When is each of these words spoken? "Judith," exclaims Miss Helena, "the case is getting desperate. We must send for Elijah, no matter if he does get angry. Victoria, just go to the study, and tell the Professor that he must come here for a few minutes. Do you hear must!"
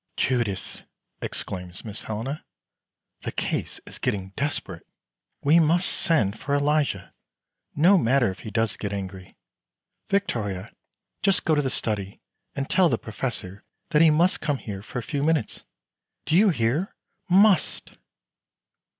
"Judith," 0.17 0.81
exclaims 1.21 1.85
Miss 1.85 2.01
Helena, 2.01 2.43
"the 3.19 3.31
case 3.31 3.79
is 3.85 3.99
getting 3.99 4.29
desperate. 4.35 4.87
We 5.43 5.59
must 5.59 5.87
send 5.87 6.39
for 6.39 6.55
Elijah, 6.55 7.13
no 7.75 7.99
matter 7.99 8.31
if 8.31 8.39
he 8.39 8.49
does 8.49 8.77
get 8.77 8.91
angry. 8.93 9.37
Victoria, 10.09 10.71
just 11.21 11.45
go 11.45 11.53
to 11.53 11.61
the 11.61 11.69
study, 11.69 12.19
and 12.55 12.67
tell 12.67 12.89
the 12.89 12.97
Professor 12.97 13.63
that 13.91 14.01
he 14.01 14.09
must 14.09 14.41
come 14.41 14.57
here 14.57 14.81
for 14.81 14.97
a 14.97 15.03
few 15.03 15.21
minutes. 15.21 15.65
Do 16.25 16.35
you 16.35 16.49
hear 16.49 16.95
must!" 17.29 17.91